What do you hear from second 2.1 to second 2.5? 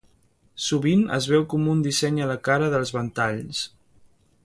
a la